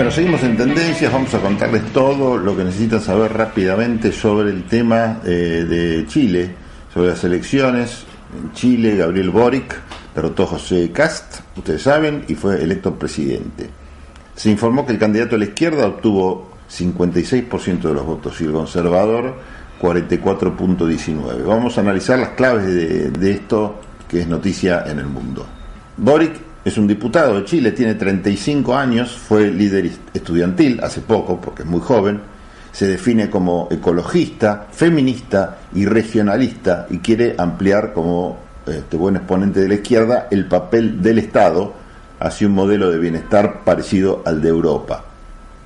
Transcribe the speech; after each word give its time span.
Bueno, 0.00 0.12
seguimos 0.12 0.42
en 0.44 0.56
tendencias, 0.56 1.12
vamos 1.12 1.34
a 1.34 1.40
contarles 1.40 1.92
todo 1.92 2.38
lo 2.38 2.56
que 2.56 2.64
necesitan 2.64 3.02
saber 3.02 3.34
rápidamente 3.34 4.12
sobre 4.12 4.48
el 4.48 4.64
tema 4.64 5.20
eh, 5.26 5.66
de 5.68 6.06
Chile, 6.06 6.54
sobre 6.90 7.10
las 7.10 7.22
elecciones. 7.22 8.04
En 8.34 8.50
Chile, 8.54 8.96
Gabriel 8.96 9.28
Boric 9.28 9.78
derrotó 10.14 10.44
a 10.44 10.46
José 10.46 10.90
Cast, 10.90 11.40
ustedes 11.54 11.82
saben, 11.82 12.24
y 12.28 12.34
fue 12.34 12.62
electo 12.62 12.94
presidente. 12.94 13.68
Se 14.34 14.50
informó 14.50 14.86
que 14.86 14.92
el 14.92 14.98
candidato 14.98 15.36
a 15.36 15.38
la 15.38 15.44
izquierda 15.44 15.86
obtuvo 15.86 16.48
56% 16.70 17.82
de 17.82 17.92
los 17.92 18.06
votos 18.06 18.40
y 18.40 18.44
el 18.44 18.52
conservador 18.52 19.34
44.19. 19.82 21.44
Vamos 21.44 21.76
a 21.76 21.82
analizar 21.82 22.18
las 22.18 22.30
claves 22.30 22.64
de, 22.64 23.10
de 23.10 23.32
esto 23.32 23.82
que 24.08 24.22
es 24.22 24.26
noticia 24.26 24.82
en 24.86 24.98
el 24.98 25.08
mundo. 25.08 25.46
Boric 25.98 26.49
es 26.64 26.76
un 26.76 26.86
diputado 26.86 27.36
de 27.36 27.44
Chile, 27.44 27.72
tiene 27.72 27.94
35 27.94 28.76
años, 28.76 29.16
fue 29.16 29.50
líder 29.50 29.90
estudiantil 30.12 30.80
hace 30.82 31.00
poco, 31.00 31.40
porque 31.40 31.62
es 31.62 31.68
muy 31.68 31.80
joven, 31.80 32.20
se 32.72 32.86
define 32.86 33.30
como 33.30 33.68
ecologista, 33.70 34.66
feminista 34.70 35.58
y 35.74 35.86
regionalista 35.86 36.86
y 36.90 36.98
quiere 36.98 37.34
ampliar 37.36 37.92
como 37.92 38.38
este 38.66 38.96
buen 38.96 39.16
exponente 39.16 39.60
de 39.60 39.68
la 39.68 39.74
izquierda 39.74 40.28
el 40.30 40.46
papel 40.46 41.02
del 41.02 41.18
Estado 41.18 41.72
hacia 42.20 42.46
un 42.46 42.54
modelo 42.54 42.90
de 42.90 42.98
bienestar 42.98 43.64
parecido 43.64 44.22
al 44.24 44.40
de 44.40 44.48
Europa 44.50 45.09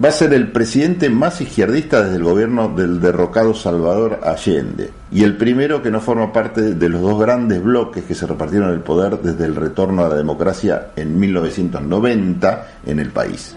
va 0.02 0.08
a 0.08 0.12
ser 0.12 0.34
el 0.34 0.50
presidente 0.50 1.08
más 1.08 1.40
izquierdista 1.40 2.02
desde 2.02 2.16
el 2.16 2.24
gobierno 2.24 2.68
del 2.68 3.00
derrocado 3.00 3.54
Salvador 3.54 4.20
Allende 4.24 4.90
y 5.12 5.22
el 5.22 5.36
primero 5.36 5.82
que 5.82 5.90
no 5.90 6.00
forma 6.00 6.32
parte 6.32 6.74
de 6.74 6.88
los 6.88 7.00
dos 7.00 7.20
grandes 7.20 7.62
bloques 7.62 8.02
que 8.04 8.14
se 8.14 8.26
repartieron 8.26 8.70
el 8.70 8.80
poder 8.80 9.20
desde 9.20 9.44
el 9.44 9.54
retorno 9.54 10.04
a 10.04 10.08
la 10.08 10.16
democracia 10.16 10.88
en 10.96 11.18
1990 11.18 12.68
en 12.86 12.98
el 12.98 13.10
país. 13.10 13.56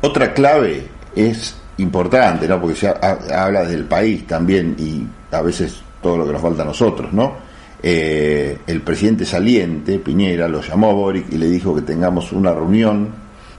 Otra 0.00 0.34
clave 0.34 0.88
es 1.14 1.54
importante, 1.78 2.48
¿no? 2.48 2.60
porque 2.60 2.76
se 2.76 2.88
habla 2.88 3.64
del 3.64 3.84
país 3.84 4.26
también 4.26 4.74
y 4.76 5.06
a 5.34 5.40
veces 5.40 5.82
todo 6.02 6.18
lo 6.18 6.26
que 6.26 6.32
nos 6.32 6.42
falta 6.42 6.62
a 6.62 6.66
nosotros, 6.66 7.12
¿no? 7.12 7.54
Eh, 7.86 8.58
el 8.66 8.80
presidente 8.80 9.26
saliente, 9.26 9.98
Piñera, 9.98 10.48
lo 10.48 10.62
llamó 10.62 10.90
a 10.90 10.94
Boric 10.94 11.32
y 11.32 11.38
le 11.38 11.48
dijo 11.48 11.74
que 11.74 11.82
tengamos 11.82 12.32
una 12.32 12.52
reunión 12.52 13.08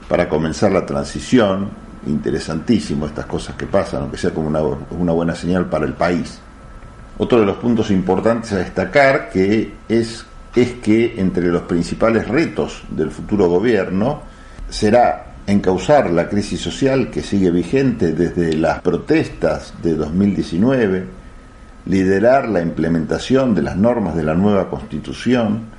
para 0.08 0.28
comenzar 0.28 0.72
la 0.72 0.84
transición 0.84 1.85
interesantísimo 2.06 3.06
estas 3.06 3.26
cosas 3.26 3.56
que 3.56 3.66
pasan, 3.66 4.02
aunque 4.02 4.16
sea 4.16 4.30
como 4.30 4.48
una, 4.48 5.12
buena 5.12 5.34
señal 5.34 5.66
para 5.66 5.84
el 5.84 5.94
país. 5.94 6.38
Otro 7.18 7.40
de 7.40 7.46
los 7.46 7.56
puntos 7.56 7.90
importantes 7.90 8.52
a 8.52 8.58
destacar 8.58 9.30
que 9.30 9.72
es, 9.88 10.24
es 10.54 10.72
que 10.74 11.20
entre 11.20 11.48
los 11.48 11.62
principales 11.62 12.28
retos 12.28 12.82
del 12.90 13.10
futuro 13.10 13.48
gobierno 13.48 14.22
será 14.68 15.34
encauzar 15.46 16.10
la 16.10 16.28
crisis 16.28 16.60
social 16.60 17.10
que 17.10 17.22
sigue 17.22 17.50
vigente 17.50 18.12
desde 18.12 18.54
las 18.54 18.80
protestas 18.80 19.74
de 19.82 19.94
2019, 19.94 21.04
liderar 21.86 22.48
la 22.48 22.60
implementación 22.60 23.54
de 23.54 23.62
las 23.62 23.76
normas 23.76 24.16
de 24.16 24.24
la 24.24 24.34
nueva 24.34 24.68
constitución 24.68 25.76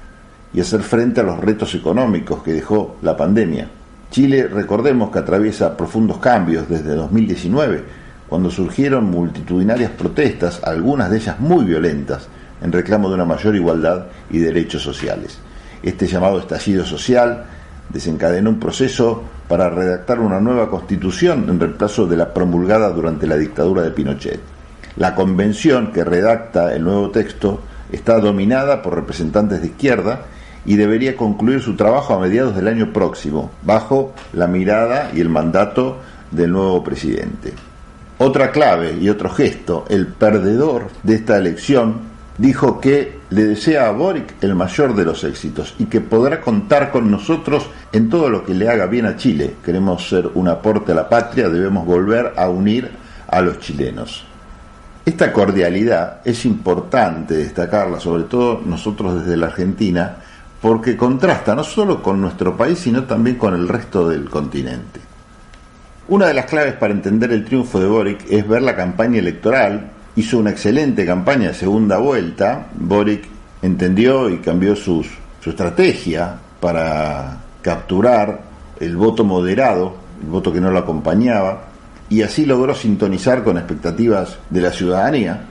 y 0.53 0.61
hacer 0.61 0.81
frente 0.81 1.19
a 1.21 1.23
los 1.23 1.39
retos 1.39 1.75
económicos 1.75 2.41
que 2.41 2.53
dejó 2.53 2.97
la 3.01 3.17
pandemia. 3.17 3.69
Chile, 4.11 4.47
recordemos 4.47 5.11
que 5.11 5.19
atraviesa 5.19 5.75
profundos 5.75 6.17
cambios 6.17 6.69
desde 6.69 6.95
2019, 6.95 7.83
cuando 8.27 8.49
surgieron 8.49 9.05
multitudinarias 9.05 9.91
protestas, 9.91 10.61
algunas 10.63 11.09
de 11.09 11.17
ellas 11.17 11.39
muy 11.39 11.65
violentas, 11.65 12.27
en 12.61 12.71
reclamo 12.71 13.09
de 13.09 13.15
una 13.15 13.25
mayor 13.25 13.55
igualdad 13.55 14.07
y 14.29 14.39
derechos 14.39 14.81
sociales. 14.81 15.37
Este 15.83 16.07
llamado 16.07 16.39
estallido 16.39 16.85
social 16.85 17.45
desencadenó 17.89 18.49
un 18.49 18.59
proceso 18.59 19.23
para 19.47 19.69
redactar 19.69 20.19
una 20.19 20.39
nueva 20.39 20.69
constitución 20.69 21.45
en 21.49 21.59
reemplazo 21.59 22.05
de 22.07 22.17
la 22.17 22.33
promulgada 22.33 22.89
durante 22.89 23.27
la 23.27 23.37
dictadura 23.37 23.83
de 23.83 23.91
Pinochet. 23.91 24.39
La 24.97 25.15
convención 25.15 25.91
que 25.91 26.03
redacta 26.03 26.73
el 26.73 26.83
nuevo 26.83 27.11
texto 27.11 27.61
está 27.91 28.19
dominada 28.19 28.81
por 28.81 28.95
representantes 28.95 29.61
de 29.61 29.67
izquierda 29.67 30.25
y 30.67 30.75
debería 30.75 31.15
concluir 31.15 31.61
su 31.61 31.75
trabajo 31.75 32.13
a 32.13 32.19
mediados 32.19 32.55
del 32.55 32.67
año 32.67 32.93
próximo, 32.93 33.49
bajo 33.63 34.13
la 34.33 34.45
mirada 34.45 35.09
y 35.15 35.21
el 35.21 35.29
mandato 35.29 35.97
del 36.29 36.51
nuevo 36.51 36.83
presidente. 36.83 37.53
Otra 38.19 38.51
clave 38.51 38.97
y 38.99 39.09
otro 39.09 39.29
gesto, 39.29 39.85
el 39.89 40.07
perdedor 40.07 40.89
de 41.03 41.15
esta 41.15 41.37
elección 41.37 42.01
dijo 42.37 42.79
que 42.81 43.17
le 43.29 43.45
desea 43.45 43.87
a 43.87 43.91
Boric 43.91 44.35
el 44.41 44.55
mayor 44.55 44.95
de 44.95 45.05
los 45.05 45.23
éxitos 45.23 45.73
y 45.79 45.85
que 45.85 46.01
podrá 46.01 46.41
contar 46.41 46.91
con 46.91 47.09
nosotros 47.09 47.69
en 47.93 48.09
todo 48.09 48.29
lo 48.29 48.43
que 48.43 48.53
le 48.53 48.69
haga 48.69 48.85
bien 48.87 49.05
a 49.05 49.15
Chile. 49.15 49.55
Queremos 49.63 50.07
ser 50.07 50.29
un 50.33 50.49
aporte 50.49 50.91
a 50.91 50.95
la 50.95 51.09
patria, 51.09 51.49
debemos 51.49 51.85
volver 51.85 52.33
a 52.35 52.49
unir 52.49 52.89
a 53.27 53.41
los 53.41 53.59
chilenos. 53.59 54.25
Esta 55.05 55.31
cordialidad 55.31 56.19
es 56.25 56.45
importante 56.45 57.35
destacarla, 57.35 57.99
sobre 57.99 58.23
todo 58.23 58.61
nosotros 58.65 59.21
desde 59.21 59.37
la 59.37 59.47
Argentina, 59.47 60.17
porque 60.61 60.97
contrasta 60.97 61.55
no 61.55 61.63
solo 61.63 62.01
con 62.01 62.19
nuestro 62.19 62.57
país, 62.57 62.79
sino 62.79 63.03
también 63.03 63.37
con 63.37 63.53
el 63.53 63.67
resto 63.67 64.09
del 64.09 64.29
continente. 64.29 64.99
Una 66.09 66.27
de 66.27 66.33
las 66.33 66.45
claves 66.45 66.73
para 66.73 66.93
entender 66.93 67.31
el 67.31 67.45
triunfo 67.45 67.79
de 67.79 67.87
Boric 67.87 68.25
es 68.29 68.47
ver 68.47 68.61
la 68.61 68.75
campaña 68.75 69.19
electoral. 69.19 69.91
Hizo 70.15 70.39
una 70.39 70.51
excelente 70.51 71.05
campaña 71.05 71.49
de 71.49 71.53
segunda 71.53 71.97
vuelta. 71.97 72.67
Boric 72.75 73.25
entendió 73.61 74.29
y 74.29 74.37
cambió 74.37 74.75
su 74.75 75.05
estrategia 75.45 76.37
para 76.59 77.37
capturar 77.61 78.41
el 78.79 78.95
voto 78.95 79.23
moderado, 79.23 79.95
el 80.21 80.29
voto 80.29 80.51
que 80.51 80.61
no 80.61 80.71
lo 80.71 80.79
acompañaba, 80.79 81.63
y 82.09 82.21
así 82.21 82.45
logró 82.45 82.73
sintonizar 82.73 83.43
con 83.43 83.57
expectativas 83.57 84.37
de 84.49 84.61
la 84.61 84.71
ciudadanía, 84.71 85.45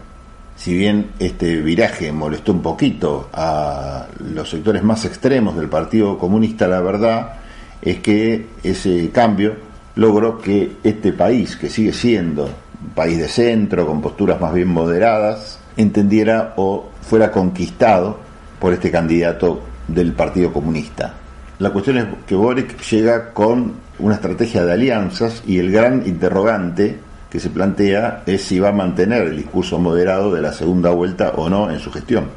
si 0.56 0.74
bien 0.74 1.10
este 1.18 1.60
viraje 1.60 2.10
molestó 2.12 2.52
un 2.52 2.62
poquito 2.62 3.28
a 3.32 4.06
los 4.32 4.50
sectores 4.50 4.82
más 4.82 5.04
extremos 5.04 5.56
del 5.56 5.68
Partido 5.68 6.18
Comunista, 6.18 6.66
la 6.66 6.80
verdad 6.80 7.34
es 7.82 8.00
que 8.00 8.46
ese 8.62 9.10
cambio 9.10 9.54
logró 9.94 10.38
que 10.38 10.72
este 10.82 11.12
país, 11.12 11.56
que 11.56 11.68
sigue 11.68 11.92
siendo 11.92 12.44
un 12.44 12.90
país 12.94 13.18
de 13.18 13.28
centro, 13.28 13.86
con 13.86 14.00
posturas 14.00 14.40
más 14.40 14.54
bien 14.54 14.68
moderadas, 14.68 15.58
entendiera 15.76 16.54
o 16.56 16.90
fuera 17.02 17.30
conquistado 17.30 18.18
por 18.58 18.72
este 18.72 18.90
candidato 18.90 19.60
del 19.86 20.12
Partido 20.12 20.52
Comunista. 20.52 21.14
La 21.58 21.70
cuestión 21.70 21.98
es 21.98 22.06
que 22.26 22.34
Boric 22.34 22.80
llega 22.82 23.32
con 23.32 23.74
una 23.98 24.16
estrategia 24.16 24.64
de 24.64 24.72
alianzas 24.72 25.42
y 25.46 25.58
el 25.58 25.70
gran 25.70 26.06
interrogante 26.06 26.98
que 27.30 27.40
se 27.40 27.50
plantea 27.50 28.22
es 28.26 28.42
si 28.42 28.58
va 28.58 28.68
a 28.68 28.72
mantener 28.72 29.22
el 29.22 29.36
discurso 29.36 29.78
moderado 29.78 30.32
de 30.32 30.42
la 30.42 30.52
segunda 30.52 30.90
vuelta 30.90 31.32
o 31.36 31.48
no 31.48 31.70
en 31.70 31.80
su 31.80 31.90
gestión. 31.90 32.28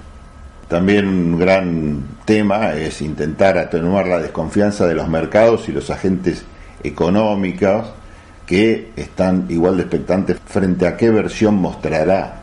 También 0.68 1.08
un 1.08 1.40
gran 1.40 2.04
tema 2.26 2.74
es 2.74 3.02
intentar 3.02 3.58
atenuar 3.58 4.08
la 4.08 4.20
desconfianza 4.20 4.86
de 4.86 4.96
los 4.96 5.08
mercados 5.08 5.68
y 5.68 5.72
los 5.72 5.90
agentes 5.90 6.46
económicos 6.84 7.88
que 8.46 8.92
están 8.96 9.46
igual 9.50 9.78
de 9.78 9.84
expectantes 9.84 10.38
frente 10.46 10.88
a 10.88 10.98
qué 10.98 11.10
versión 11.10 11.56
mostrará. 11.56 12.42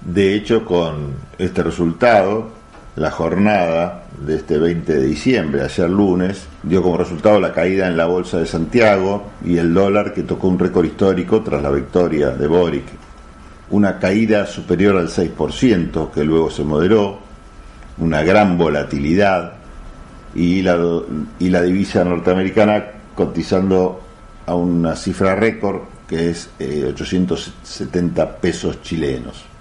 De 0.00 0.34
hecho, 0.34 0.64
con 0.64 1.14
este 1.38 1.62
resultado, 1.62 2.50
la 2.96 3.10
jornada 3.10 4.04
de 4.24 4.36
este 4.36 4.58
20 4.58 4.94
de 4.94 5.04
diciembre, 5.04 5.62
ayer 5.62 5.90
lunes, 5.90 6.46
dio 6.62 6.82
como 6.82 6.96
resultado 6.96 7.40
la 7.40 7.52
caída 7.52 7.88
en 7.88 7.96
la 7.96 8.06
bolsa 8.06 8.38
de 8.38 8.46
Santiago 8.46 9.30
y 9.44 9.58
el 9.58 9.74
dólar 9.74 10.14
que 10.14 10.22
tocó 10.22 10.48
un 10.48 10.58
récord 10.58 10.84
histórico 10.84 11.42
tras 11.42 11.62
la 11.62 11.70
victoria 11.70 12.30
de 12.30 12.46
Boric. 12.46 12.84
Una 13.70 13.98
caída 13.98 14.46
superior 14.46 14.96
al 14.96 15.08
6% 15.08 16.10
que 16.12 16.22
luego 16.22 16.50
se 16.50 16.62
moderó, 16.62 17.18
una 17.98 18.22
gran 18.22 18.56
volatilidad 18.56 19.54
y 20.34 20.62
la, 20.62 20.78
y 21.38 21.48
la 21.48 21.62
divisa 21.62 22.04
norteamericana 22.04 22.84
cotizando 23.16 24.00
a 24.46 24.54
una 24.54 24.94
cifra 24.94 25.34
récord 25.34 25.82
que 26.08 26.30
es 26.30 26.50
870 26.60 28.22
eh, 28.22 28.28
pesos 28.40 28.82
chilenos. 28.82 29.53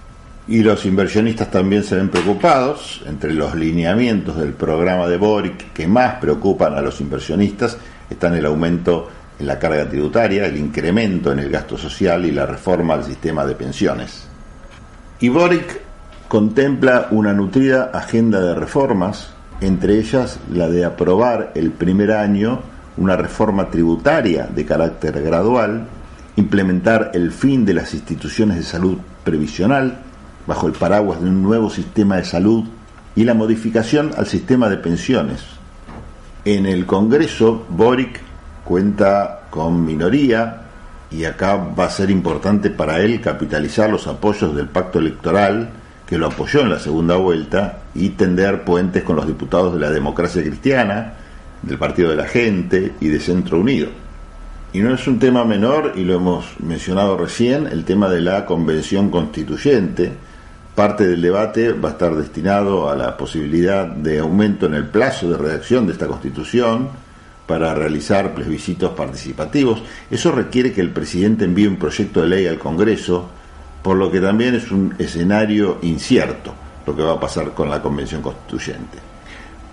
Y 0.48 0.62
los 0.62 0.86
inversionistas 0.86 1.50
también 1.50 1.84
se 1.84 1.95
ven 1.95 2.10
preocupados. 2.10 3.01
Entre 3.07 3.34
los 3.34 3.56
lineamientos 3.56 4.38
del 4.38 4.54
programa 4.54 5.07
de 5.07 5.18
Boric 5.18 5.72
que 5.72 5.88
más 5.88 6.16
preocupan 6.16 6.74
a 6.74 6.81
los 6.81 7.00
inversionistas 7.00 7.78
están 8.10 8.36
el 8.36 8.45
aumento 8.45 9.10
en 9.40 9.48
la 9.48 9.57
carga 9.57 9.88
tributaria, 9.88 10.45
el 10.45 10.57
incremento 10.57 11.31
en 11.31 11.40
el 11.40 11.50
gasto 11.50 11.78
social 11.78 12.25
y 12.25 12.31
la 12.31 12.45
reforma 12.45 12.94
al 12.94 13.04
sistema 13.04 13.45
de 13.45 13.56
pensiones. 13.56 14.28
Y 15.19 15.30
Boric 15.30 15.81
contempla 16.28 17.07
una 17.12 17.34
nutrida 17.34 17.92
agenda 17.94 18.42
de 18.42 18.56
reformas, 18.56 19.30
entre 19.62 19.98
ellas 19.98 20.39
la 20.51 20.68
de 20.68 20.84
aprobar 20.84 21.51
el 21.56 21.72
primer 21.72 22.12
año 22.12 22.62
una 22.98 23.16
reforma 23.16 23.69
tributaria 23.69 24.48
de 24.54 24.66
carácter 24.66 25.22
gradual, 25.22 25.88
implementar 26.36 27.12
el 27.13 27.31
fin 27.31 27.66
de 27.66 27.74
las 27.74 27.94
instituciones 27.94 28.57
de 28.57 28.63
salud 28.63 28.98
previsional, 29.24 30.00
bajo 30.48 30.68
el 30.68 30.74
paraguas 30.74 31.22
de 31.22 31.28
un 31.28 31.44
nuevo 31.44 31.69
sistema 31.69 32.18
de 32.18 32.25
salud 32.25 32.66
y 33.16 33.24
la 33.24 33.34
modificación 33.34 34.12
al 34.18 34.28
sistema 34.28 34.69
de 34.69 34.78
pensiones. 34.78 35.42
En 36.45 36.66
el 36.66 36.86
Congreso, 36.86 37.66
Boric 37.69 38.19
cuenta 38.63 39.44
con 39.50 39.86
minoría 39.86 40.62
y 41.12 41.25
acá 41.25 41.56
va 41.56 41.86
a 41.86 41.90
ser 41.90 42.10
importante 42.10 42.69
para 42.69 43.00
él 43.00 43.22
capitalizar 43.22 43.90
los 43.90 44.07
apoyos 44.07 44.56
del 44.56 44.68
pacto 44.68 45.00
electoral 45.00 45.69
que 46.07 46.18
lo 46.18 46.28
apoyó 46.28 46.62
en 46.62 46.69
la 46.69 46.80
segunda 46.80 47.16
vuelta 47.16 47.84
y 47.96 48.10
tender 48.10 48.63
puentes 48.63 49.04
con 49.04 49.16
los 49.16 49.28
diputados 49.28 49.74
de 49.74 49.80
la 49.80 49.89
democracia 49.89 50.44
cristiana, 50.44 51.13
del 51.62 51.78
Partido 51.78 52.10
de 52.10 52.18
la 52.18 52.28
Gente 52.28 52.94
y 53.00 53.07
de 53.07 53.19
Centro 53.19 53.60
Unido. 53.60 53.88
Y 54.74 54.80
no 54.80 54.94
es 54.94 55.07
un 55.07 55.19
tema 55.19 55.46
menor, 55.46 55.94
y 55.96 56.04
lo 56.04 56.16
hemos 56.16 56.46
mencionado 56.60 57.16
recién, 57.16 57.68
el 57.68 57.86
tema 57.86 58.10
de 58.10 58.22
la 58.22 58.46
convención 58.46 59.10
constituyente. 59.10 60.12
Parte 60.75 61.06
del 61.06 61.22
debate 61.22 61.74
va 61.74 61.90
a 61.90 61.92
estar 61.92 62.16
destinado 62.16 62.90
a 62.90 62.96
la 62.96 63.16
posibilidad 63.16 63.86
de 63.86 64.20
aumento 64.20 64.66
en 64.66 64.74
el 64.74 64.88
plazo 64.88 65.30
de 65.30 65.38
redacción 65.38 65.86
de 65.86 65.94
esta 65.94 66.08
constitución 66.08 66.90
para 67.46 67.75
realizar 67.75 68.34
plebiscitos 68.34 68.92
participativos. 68.92 69.84
Eso 70.10 70.31
requiere 70.31 70.74
que 70.74 70.81
el 70.81 70.90
presidente 70.90 71.46
envíe 71.46 71.68
un 71.68 71.78
proyecto 71.78 72.22
de 72.22 72.28
ley 72.28 72.48
al 72.48 72.58
Congreso, 72.58 73.30
por 73.84 73.98
lo 73.98 74.10
que 74.10 74.20
también 74.20 74.56
es 74.56 74.72
un 74.72 74.96
escenario 74.98 75.78
incierto 75.84 76.56
lo 76.86 76.96
que 76.96 77.04
va 77.04 77.14
a 77.14 77.20
pasar 77.20 77.52
con 77.54 77.70
la 77.70 77.81
convención 77.81 78.22
constituyente. 78.22 78.98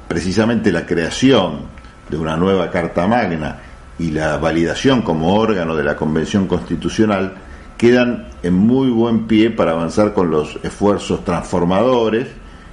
Precisamente 0.07 0.73
la 0.73 0.87
creación 0.87 1.61
de 2.09 2.17
una 2.17 2.37
nueva 2.37 2.71
Carta 2.71 3.07
Magna 3.07 3.59
y 3.99 4.11
la 4.11 4.37
validación 4.39 5.03
como 5.03 5.35
órgano 5.35 5.77
de 5.77 5.85
la 5.85 5.97
Convención 5.97 6.47
Constitucional 6.47 7.35
quedan 7.81 8.27
en 8.43 8.53
muy 8.53 8.91
buen 8.91 9.27
pie 9.27 9.49
para 9.51 9.71
avanzar 9.71 10.13
con 10.13 10.31
los 10.31 10.59
esfuerzos 10.63 11.25
transformadores 11.25 12.27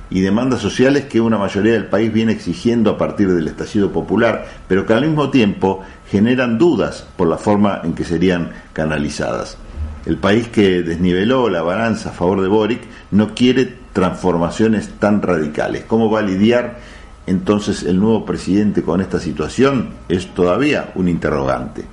y 0.09 0.19
demandas 0.19 0.59
sociales 0.59 1.05
que 1.05 1.21
una 1.21 1.37
mayoría 1.37 1.71
del 1.71 1.85
país 1.85 2.11
viene 2.11 2.33
exigiendo 2.33 2.89
a 2.89 2.97
partir 2.97 3.31
del 3.31 3.47
estallido 3.47 3.93
popular, 3.93 4.45
pero 4.67 4.85
que 4.85 4.91
al 4.91 5.07
mismo 5.07 5.29
tiempo 5.29 5.79
generan 6.11 6.57
dudas 6.57 7.07
por 7.15 7.29
la 7.29 7.37
forma 7.37 7.79
en 7.85 7.93
que 7.93 8.03
serían 8.03 8.51
canalizadas. 8.73 9.57
El 10.05 10.17
país 10.17 10.49
que 10.49 10.83
desniveló 10.83 11.47
la 11.47 11.61
balanza 11.61 12.09
a 12.09 12.13
favor 12.13 12.41
de 12.41 12.49
Boric 12.49 12.81
no 13.11 13.33
quiere 13.33 13.77
transformaciones 13.93 14.89
tan 14.99 15.21
radicales. 15.21 15.85
¿Cómo 15.85 16.11
va 16.11 16.19
a 16.19 16.23
lidiar 16.23 16.79
entonces 17.27 17.83
el 17.83 17.97
nuevo 17.97 18.25
presidente 18.25 18.83
con 18.83 18.99
esta 18.99 19.21
situación? 19.21 19.91
Es 20.09 20.33
todavía 20.33 20.91
un 20.95 21.07
interrogante. 21.07 21.85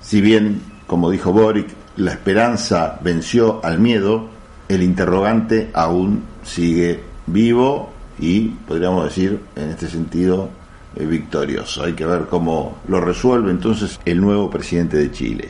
Si 0.00 0.20
bien, 0.20 0.60
como 0.88 1.08
dijo 1.08 1.30
Boric, 1.30 1.85
la 1.96 2.12
esperanza 2.12 2.98
venció 3.02 3.60
al 3.64 3.78
miedo, 3.78 4.28
el 4.68 4.82
interrogante 4.82 5.70
aún 5.72 6.22
sigue 6.42 7.00
vivo 7.26 7.92
y, 8.18 8.48
podríamos 8.48 9.04
decir, 9.04 9.40
en 9.56 9.70
este 9.70 9.88
sentido, 9.88 10.50
eh, 10.94 11.04
victorioso. 11.04 11.84
Hay 11.84 11.92
que 11.92 12.06
ver 12.06 12.22
cómo 12.30 12.78
lo 12.88 13.00
resuelve 13.00 13.50
entonces 13.50 14.00
el 14.04 14.20
nuevo 14.20 14.50
presidente 14.50 14.96
de 14.96 15.10
Chile. 15.10 15.48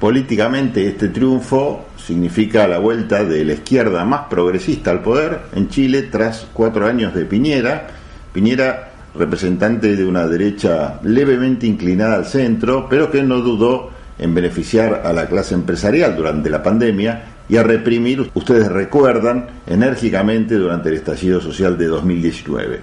Políticamente 0.00 0.86
este 0.86 1.08
triunfo 1.08 1.86
significa 1.96 2.68
la 2.68 2.78
vuelta 2.78 3.24
de 3.24 3.44
la 3.44 3.54
izquierda 3.54 4.04
más 4.04 4.26
progresista 4.28 4.90
al 4.90 5.00
poder 5.00 5.40
en 5.54 5.68
Chile 5.68 6.02
tras 6.02 6.46
cuatro 6.52 6.86
años 6.86 7.14
de 7.14 7.24
Piñera. 7.24 7.88
Piñera 8.32 8.92
representante 9.14 9.96
de 9.96 10.04
una 10.04 10.26
derecha 10.26 11.00
levemente 11.02 11.66
inclinada 11.66 12.16
al 12.16 12.26
centro, 12.26 12.86
pero 12.90 13.10
que 13.10 13.22
no 13.22 13.40
dudó 13.40 13.95
en 14.18 14.34
beneficiar 14.34 15.02
a 15.04 15.12
la 15.12 15.26
clase 15.26 15.54
empresarial 15.54 16.16
durante 16.16 16.50
la 16.50 16.62
pandemia 16.62 17.24
y 17.48 17.56
a 17.56 17.62
reprimir, 17.62 18.30
ustedes 18.34 18.68
recuerdan, 18.68 19.46
enérgicamente 19.66 20.56
durante 20.56 20.88
el 20.88 20.96
estallido 20.96 21.40
social 21.40 21.78
de 21.78 21.86
2019. 21.86 22.80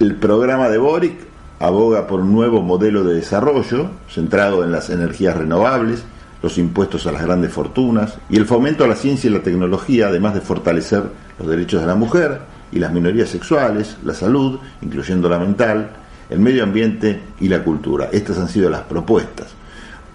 El 0.00 0.14
programa 0.14 0.68
de 0.68 0.78
Boric 0.78 1.16
aboga 1.60 2.06
por 2.06 2.20
un 2.20 2.32
nuevo 2.32 2.62
modelo 2.62 3.04
de 3.04 3.14
desarrollo 3.14 3.90
centrado 4.08 4.64
en 4.64 4.72
las 4.72 4.90
energías 4.90 5.36
renovables, 5.36 6.04
los 6.42 6.56
impuestos 6.56 7.06
a 7.06 7.12
las 7.12 7.22
grandes 7.22 7.52
fortunas 7.52 8.16
y 8.30 8.36
el 8.36 8.46
fomento 8.46 8.84
a 8.84 8.88
la 8.88 8.94
ciencia 8.94 9.28
y 9.28 9.32
la 9.32 9.42
tecnología, 9.42 10.06
además 10.06 10.34
de 10.34 10.40
fortalecer 10.40 11.02
los 11.38 11.48
derechos 11.48 11.80
de 11.80 11.86
la 11.88 11.96
mujer 11.96 12.40
y 12.70 12.78
las 12.78 12.92
minorías 12.92 13.28
sexuales, 13.28 13.96
la 14.04 14.14
salud, 14.14 14.60
incluyendo 14.82 15.28
la 15.28 15.38
mental, 15.38 15.90
el 16.30 16.38
medio 16.38 16.62
ambiente 16.62 17.20
y 17.40 17.48
la 17.48 17.64
cultura. 17.64 18.08
Estas 18.12 18.38
han 18.38 18.48
sido 18.48 18.70
las 18.70 18.82
propuestas, 18.82 19.48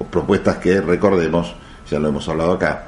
propuestas 0.06 0.58
que, 0.58 0.82
recordemos, 0.82 1.56
ya 1.90 2.00
lo 2.00 2.10
hemos 2.10 2.28
hablado 2.30 2.54
acá, 2.54 2.86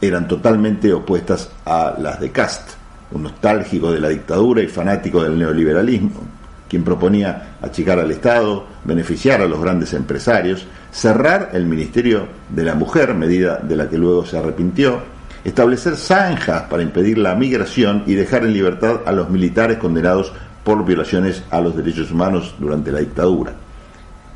eran 0.00 0.26
totalmente 0.26 0.92
opuestas 0.92 1.50
a 1.66 1.94
las 1.98 2.20
de 2.20 2.30
Cast, 2.30 2.70
un 3.12 3.24
nostálgico 3.24 3.92
de 3.92 4.00
la 4.00 4.08
dictadura 4.08 4.62
y 4.62 4.68
fanático 4.68 5.22
del 5.22 5.38
neoliberalismo, 5.38 6.22
quien 6.68 6.84
proponía 6.84 7.56
achicar 7.60 7.98
al 7.98 8.10
Estado, 8.10 8.64
beneficiar 8.84 9.42
a 9.42 9.46
los 9.46 9.60
grandes 9.60 9.92
empresarios, 9.92 10.66
cerrar 10.92 11.50
el 11.52 11.66
Ministerio 11.66 12.28
de 12.48 12.64
la 12.64 12.74
Mujer, 12.74 13.14
medida 13.14 13.56
de 13.56 13.76
la 13.76 13.88
que 13.88 13.98
luego 13.98 14.24
se 14.24 14.38
arrepintió, 14.38 15.00
establecer 15.44 15.96
zanjas 15.96 16.62
para 16.62 16.82
impedir 16.82 17.18
la 17.18 17.34
migración 17.34 18.04
y 18.06 18.14
dejar 18.14 18.44
en 18.44 18.52
libertad 18.52 19.00
a 19.04 19.12
los 19.12 19.28
militares 19.30 19.78
condenados 19.78 20.32
por 20.64 20.84
violaciones 20.84 21.42
a 21.50 21.60
los 21.60 21.76
derechos 21.76 22.10
humanos 22.10 22.54
durante 22.58 22.92
la 22.92 23.00
dictadura. 23.00 23.52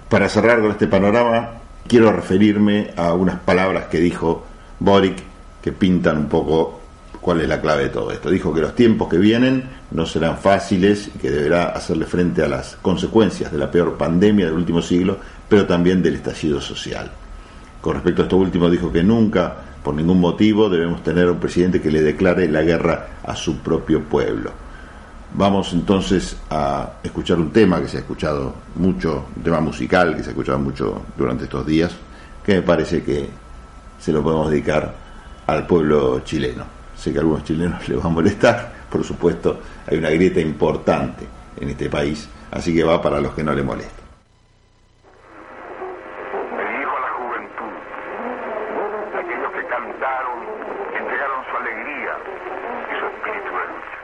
Para 0.08 0.28
cerrar 0.28 0.60
con 0.60 0.72
este 0.72 0.86
panorama, 0.86 1.50
quiero 1.86 2.12
referirme 2.12 2.90
a 2.96 3.12
unas 3.12 3.38
palabras 3.40 3.86
que 3.86 3.98
dijo 3.98 4.44
Boric 4.80 5.22
que 5.62 5.72
pintan 5.72 6.18
un 6.18 6.28
poco 6.28 6.80
cuál 7.20 7.40
es 7.40 7.48
la 7.48 7.60
clave 7.60 7.84
de 7.84 7.88
todo 7.88 8.10
esto. 8.10 8.30
Dijo 8.30 8.52
que 8.52 8.60
los 8.60 8.74
tiempos 8.74 9.08
que 9.08 9.16
vienen 9.16 9.64
no 9.92 10.04
serán 10.04 10.36
fáciles 10.38 11.08
y 11.14 11.18
que 11.18 11.30
deberá 11.30 11.68
hacerle 11.68 12.04
frente 12.04 12.42
a 12.42 12.48
las 12.48 12.76
consecuencias 12.82 13.50
de 13.50 13.58
la 13.58 13.70
peor 13.70 13.96
pandemia 13.96 14.46
del 14.46 14.54
último 14.54 14.82
siglo, 14.82 15.16
pero 15.48 15.66
también 15.66 16.02
del 16.02 16.16
estallido 16.16 16.60
social. 16.60 17.10
Con 17.80 17.94
respecto 17.94 18.22
a 18.22 18.24
esto 18.24 18.36
último, 18.36 18.68
dijo 18.68 18.92
que 18.92 19.02
nunca, 19.02 19.54
por 19.82 19.94
ningún 19.94 20.20
motivo, 20.20 20.68
debemos 20.68 21.02
tener 21.02 21.30
un 21.30 21.38
presidente 21.38 21.80
que 21.80 21.90
le 21.90 22.02
declare 22.02 22.48
la 22.48 22.62
guerra 22.62 23.08
a 23.22 23.34
su 23.34 23.58
propio 23.58 24.02
pueblo. 24.02 24.63
Vamos 25.36 25.72
entonces 25.72 26.36
a 26.48 26.92
escuchar 27.02 27.40
un 27.40 27.50
tema 27.50 27.80
que 27.80 27.88
se 27.88 27.96
ha 27.96 28.00
escuchado 28.00 28.54
mucho, 28.76 29.26
un 29.34 29.42
tema 29.42 29.58
musical 29.58 30.14
que 30.14 30.22
se 30.22 30.28
ha 30.28 30.30
escuchado 30.30 30.60
mucho 30.60 31.02
durante 31.18 31.44
estos 31.44 31.66
días, 31.66 31.90
que 32.44 32.54
me 32.54 32.62
parece 32.62 33.02
que 33.02 33.28
se 33.98 34.12
lo 34.12 34.22
podemos 34.22 34.48
dedicar 34.48 34.94
al 35.48 35.66
pueblo 35.66 36.20
chileno. 36.20 36.64
Sé 36.96 37.10
que 37.10 37.18
a 37.18 37.22
algunos 37.22 37.42
chilenos 37.42 37.88
les 37.88 37.98
va 37.98 38.04
a 38.04 38.10
molestar, 38.10 38.72
por 38.88 39.02
supuesto, 39.02 39.58
hay 39.88 39.98
una 39.98 40.10
grieta 40.10 40.38
importante 40.38 41.26
en 41.60 41.68
este 41.68 41.90
país, 41.90 42.28
así 42.52 42.72
que 42.72 42.84
va 42.84 43.02
para 43.02 43.20
los 43.20 43.34
que 43.34 43.42
no 43.42 43.52
le 43.52 43.64
molesta. 43.64 44.03